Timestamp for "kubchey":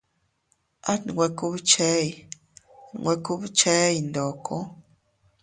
1.37-2.05, 3.25-3.93